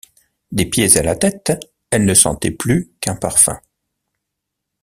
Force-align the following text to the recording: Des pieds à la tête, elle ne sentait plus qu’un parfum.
Des 0.51 0.65
pieds 0.65 0.97
à 0.97 1.03
la 1.03 1.15
tête, 1.15 1.51
elle 1.91 2.05
ne 2.05 2.15
sentait 2.15 2.49
plus 2.49 2.89
qu’un 3.01 3.15
parfum. 3.15 3.59